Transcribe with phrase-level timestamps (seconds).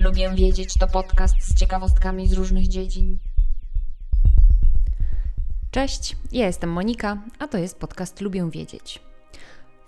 [0.00, 3.18] Lubię wiedzieć to podcast z ciekawostkami z różnych dziedzin.
[5.70, 9.02] Cześć, ja jestem Monika, a to jest podcast Lubię wiedzieć.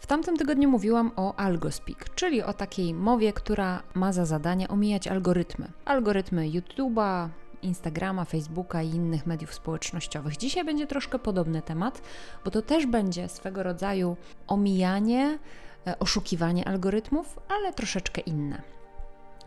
[0.00, 5.08] W tamtym tygodniu mówiłam o AlgoSpeak, czyli o takiej mowie, która ma za zadanie omijać
[5.08, 5.72] algorytmy.
[5.84, 7.28] Algorytmy YouTube'a,
[7.62, 10.36] Instagrama, Facebooka i innych mediów społecznościowych.
[10.36, 12.02] Dzisiaj będzie troszkę podobny temat,
[12.44, 14.16] bo to też będzie swego rodzaju
[14.46, 15.38] omijanie,
[15.86, 18.81] e, oszukiwanie algorytmów, ale troszeczkę inne.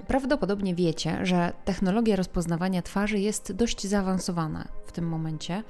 [0.07, 5.63] Prawdopodobnie wiecie, że technologia rozpoznawania twarzy jest dość zaawansowana w tym momencie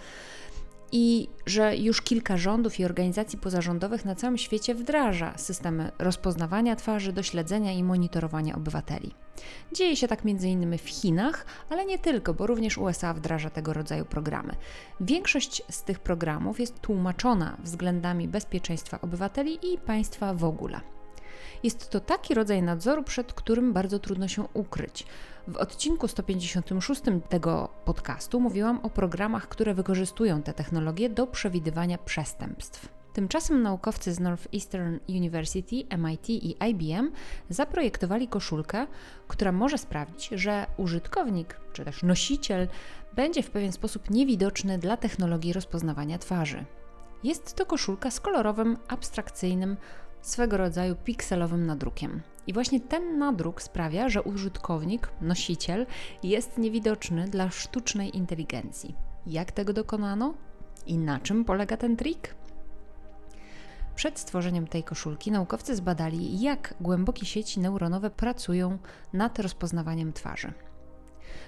[0.91, 7.13] i że już kilka rządów i organizacji pozarządowych na całym świecie wdraża systemy rozpoznawania twarzy
[7.13, 9.11] do śledzenia i monitorowania obywateli.
[9.71, 10.77] Dzieje się tak m.in.
[10.77, 14.55] w Chinach, ale nie tylko, bo również USA wdraża tego rodzaju programy.
[14.99, 20.81] Większość z tych programów jest tłumaczona względami bezpieczeństwa obywateli i państwa w ogóle.
[21.65, 25.05] Jest to taki rodzaj nadzoru, przed którym bardzo trudno się ukryć.
[25.47, 32.89] W odcinku 156 tego podcastu mówiłam o programach, które wykorzystują te technologie do przewidywania przestępstw.
[33.13, 37.11] Tymczasem naukowcy z Northeastern University, MIT i IBM
[37.49, 38.87] zaprojektowali koszulkę,
[39.27, 42.67] która może sprawić, że użytkownik czy też nosiciel
[43.15, 46.65] będzie w pewien sposób niewidoczny dla technologii rozpoznawania twarzy.
[47.23, 49.77] Jest to koszulka z kolorowym, abstrakcyjnym,
[50.27, 52.21] swego rodzaju pikselowym nadrukiem.
[52.47, 55.85] I właśnie ten nadruk sprawia, że użytkownik, nosiciel
[56.23, 58.95] jest niewidoczny dla sztucznej inteligencji.
[59.27, 60.33] Jak tego dokonano?
[60.85, 62.35] I na czym polega ten trik?
[63.95, 68.77] Przed stworzeniem tej koszulki naukowcy zbadali, jak głębokie sieci neuronowe pracują
[69.13, 70.53] nad rozpoznawaniem twarzy.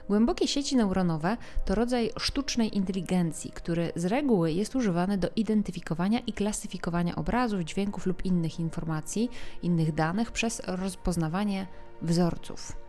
[0.09, 6.33] Głębokie sieci neuronowe to rodzaj sztucznej inteligencji, który z reguły jest używany do identyfikowania i
[6.33, 9.29] klasyfikowania obrazów, dźwięków lub innych informacji,
[9.61, 11.67] innych danych przez rozpoznawanie
[12.01, 12.87] wzorców.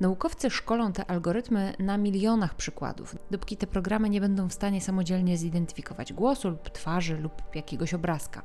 [0.00, 5.36] Naukowcy szkolą te algorytmy na milionach przykładów, dopóki te programy nie będą w stanie samodzielnie
[5.36, 8.42] zidentyfikować głosu lub twarzy lub jakiegoś obrazka.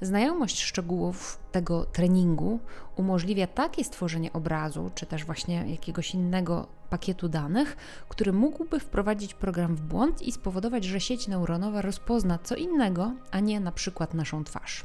[0.00, 2.60] Znajomość szczegółów tego treningu
[2.96, 7.76] umożliwia takie stworzenie obrazu, czy też właśnie jakiegoś innego pakietu danych,
[8.08, 13.40] który mógłby wprowadzić program w błąd i spowodować, że sieć neuronowa rozpozna co innego, a
[13.40, 14.84] nie na przykład naszą twarz.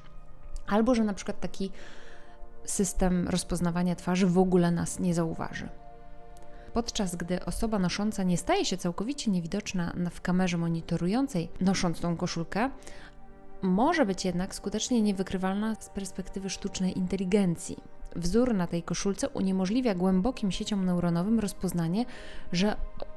[0.68, 1.72] Albo że na przykład taki
[2.66, 5.70] system rozpoznawania twarzy w ogóle nas nie zauważy.
[6.74, 12.70] Podczas gdy osoba nosząca nie staje się całkowicie niewidoczna w kamerze monitorującej nosząc tą koszulkę,
[13.62, 17.78] może być jednak skutecznie niewykrywalna z perspektywy sztucznej inteligencji.
[18.16, 22.06] Wzór na tej koszulce uniemożliwia głębokim sieciom neuronowym rozpoznanie,
[22.52, 22.76] że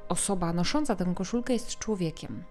[0.08, 2.44] osoba nosząca tę koszulkę jest człowiekiem.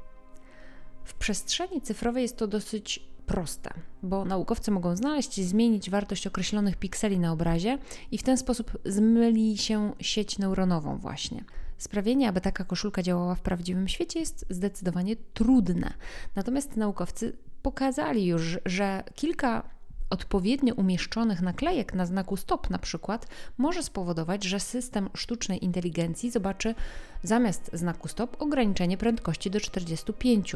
[1.04, 6.76] W przestrzeni cyfrowej jest to dosyć proste, bo naukowcy mogą znaleźć i zmienić wartość określonych
[6.78, 7.78] pikseli na obrazie
[8.12, 11.44] i w ten sposób zmyli się sieć neuronową właśnie.
[11.78, 15.94] Sprawienie, aby taka koszulka działała w prawdziwym świecie jest zdecydowanie trudne.
[16.36, 19.64] Natomiast naukowcy pokazali już, że kilka
[20.10, 23.28] odpowiednio umieszczonych naklejek na znaku stop na przykład
[23.58, 26.76] może spowodować, że system sztucznej inteligencji zobaczy
[27.24, 30.56] zamiast znaku stop ograniczenie prędkości do 45,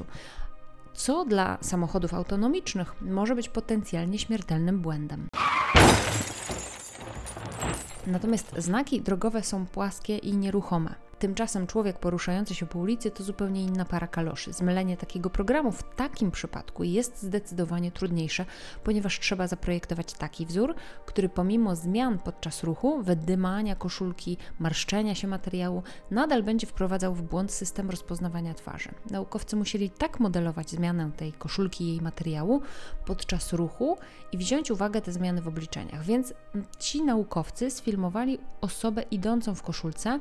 [0.93, 5.27] co dla samochodów autonomicznych może być potencjalnie śmiertelnym błędem.
[8.07, 11.04] Natomiast znaki drogowe są płaskie i nieruchome.
[11.19, 14.53] Tymczasem człowiek poruszający się po ulicy to zupełnie inna para kaloszy.
[14.53, 18.45] Zmylenie takiego programu w takim przypadku jest zdecydowanie trudniejsze,
[18.83, 20.75] ponieważ trzeba zaprojektować taki wzór,
[21.05, 27.51] który pomimo zmian podczas ruchu, wydymania koszulki, marszczenia się materiału, nadal będzie wprowadzał w błąd
[27.51, 28.89] system rozpoznawania twarzy.
[29.09, 32.61] Naukowcy musieli tak modelować zmianę tej koszulki i jej materiału
[33.05, 33.97] podczas ruchu
[34.31, 36.03] i wziąć uwagę te zmiany w obliczeniach.
[36.03, 36.33] Więc
[36.79, 40.19] ci naukowcy sfilmowali osobę idącą w koszulce,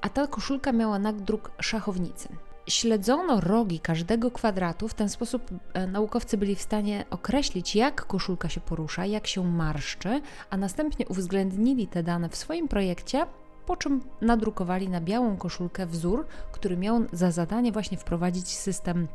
[0.00, 2.28] a ta koszulka miała nadruk szachownicy.
[2.66, 8.48] Śledzono rogi każdego kwadratu, w ten sposób e, naukowcy byli w stanie określić, jak koszulka
[8.48, 13.26] się porusza, jak się marszczy, a następnie uwzględnili te dane w swoim projekcie,
[13.66, 19.08] po czym nadrukowali na białą koszulkę wzór, który miał za zadanie właśnie wprowadzić system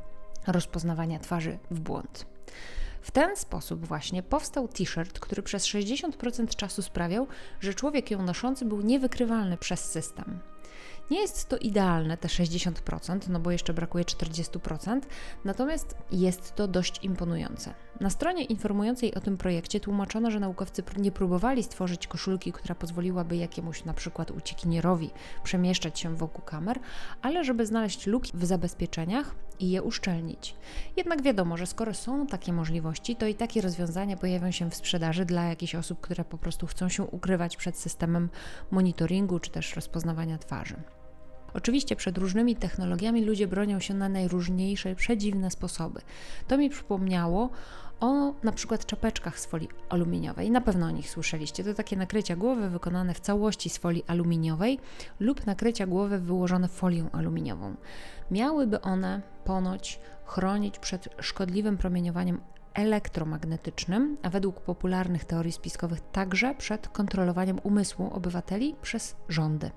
[0.47, 2.25] rozpoznawania twarzy w błąd.
[3.01, 7.27] W ten sposób właśnie powstał t-shirt, który przez 60% czasu sprawiał,
[7.59, 10.39] że człowiek ją noszący był niewykrywalny przez system.
[11.11, 15.01] Nie jest to idealne, te 60%, no bo jeszcze brakuje 40%,
[15.45, 17.73] natomiast jest to dość imponujące.
[17.99, 23.35] Na stronie informującej o tym projekcie tłumaczono, że naukowcy nie próbowali stworzyć koszulki, która pozwoliłaby
[23.35, 25.09] jakiemuś na przykład uciekinierowi
[25.43, 26.79] przemieszczać się wokół kamer,
[27.21, 30.55] ale żeby znaleźć luki w zabezpieczeniach i je uszczelnić.
[30.97, 35.25] Jednak wiadomo, że skoro są takie możliwości, to i takie rozwiązania pojawią się w sprzedaży
[35.25, 38.29] dla jakichś osób, które po prostu chcą się ukrywać przed systemem
[38.71, 40.98] monitoringu czy też rozpoznawania twarzy.
[41.53, 46.01] Oczywiście przed różnymi technologiami ludzie bronią się na najróżniejsze, przedziwne sposoby.
[46.47, 47.49] To mi przypomniało
[47.99, 50.51] o na przykład czapeczkach z folii aluminiowej.
[50.51, 51.63] Na pewno o nich słyszeliście.
[51.63, 54.79] To takie nakrycia głowy wykonane w całości z folii aluminiowej
[55.19, 57.75] lub nakrycia głowy wyłożone folią aluminiową.
[58.31, 62.41] Miałyby one ponoć chronić przed szkodliwym promieniowaniem
[62.73, 69.71] elektromagnetycznym, a według popularnych teorii spiskowych także przed kontrolowaniem umysłu obywateli przez rządy.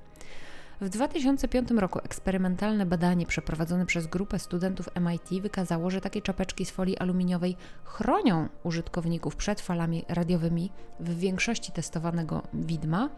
[0.83, 6.71] W 2005 roku eksperymentalne badanie przeprowadzone przez grupę studentów MIT wykazało, że takie czapeczki z
[6.71, 10.71] folii aluminiowej chronią użytkowników przed falami radiowymi
[11.01, 13.09] w większości testowanego widma,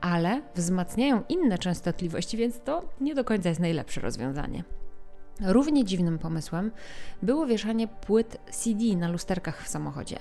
[0.00, 4.64] ale wzmacniają inne częstotliwości, więc to nie do końca jest najlepsze rozwiązanie.
[5.40, 6.70] Równie dziwnym pomysłem
[7.22, 10.16] było wieszanie płyt CD na lusterkach w samochodzie.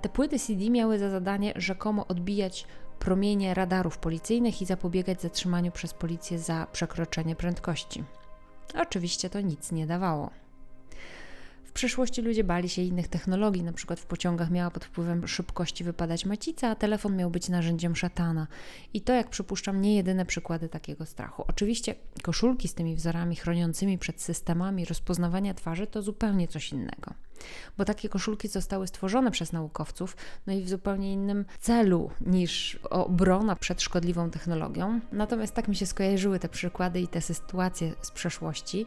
[0.00, 2.66] Te płyty CD miały za zadanie rzekomo odbijać
[2.98, 8.04] promienie radarów policyjnych i zapobiegać zatrzymaniu przez policję za przekroczenie prędkości.
[8.74, 10.30] Oczywiście to nic nie dawało.
[11.64, 15.84] W przeszłości ludzie bali się innych technologii, na przykład w pociągach miała pod wpływem szybkości
[15.84, 18.46] wypadać macica, a telefon miał być narzędziem szatana.
[18.94, 21.44] I to, jak przypuszczam, nie jedyne przykłady takiego strachu.
[21.48, 27.14] Oczywiście koszulki z tymi wzorami chroniącymi przed systemami rozpoznawania twarzy to zupełnie coś innego.
[27.78, 33.56] Bo takie koszulki zostały stworzone przez naukowców, no i w zupełnie innym celu niż obrona
[33.56, 35.00] przed szkodliwą technologią.
[35.12, 38.86] Natomiast tak mi się skojarzyły te przykłady i te sytuacje z przeszłości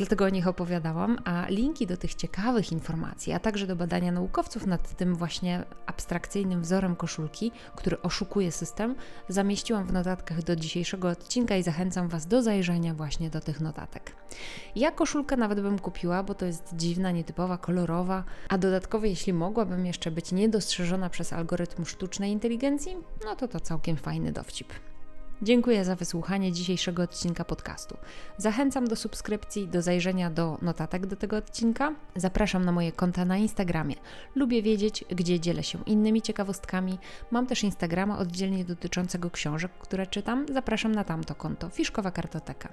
[0.00, 4.66] dlatego o nich opowiadałam, a linki do tych ciekawych informacji, a także do badania naukowców
[4.66, 8.94] nad tym właśnie abstrakcyjnym wzorem koszulki, który oszukuje system,
[9.28, 14.12] zamieściłam w notatkach do dzisiejszego odcinka i zachęcam Was do zajrzenia właśnie do tych notatek.
[14.76, 19.86] Ja koszulkę nawet bym kupiła, bo to jest dziwna, nietypowa, kolorowa, a dodatkowo jeśli mogłabym
[19.86, 24.68] jeszcze być niedostrzeżona przez algorytm sztucznej inteligencji, no to to całkiem fajny dowcip.
[25.42, 27.96] Dziękuję za wysłuchanie dzisiejszego odcinka podcastu.
[28.36, 31.94] Zachęcam do subskrypcji, do zajrzenia do notatek do tego odcinka.
[32.16, 33.94] Zapraszam na moje konta na Instagramie.
[34.34, 36.98] Lubię wiedzieć, gdzie dzielę się innymi ciekawostkami.
[37.30, 40.46] Mam też Instagrama oddzielnie dotyczącego książek, które czytam.
[40.52, 42.68] Zapraszam na tamto konto Fiszkowa Kartoteka.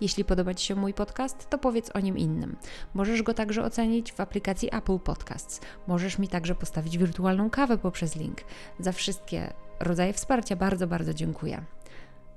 [0.00, 2.56] Jeśli podoba Ci się mój podcast, to powiedz o nim innym.
[2.94, 5.60] Możesz go także ocenić w aplikacji Apple Podcasts.
[5.86, 8.40] Możesz mi także postawić wirtualną kawę poprzez link.
[8.78, 11.64] Za wszystkie rodzaje wsparcia bardzo, bardzo dziękuję.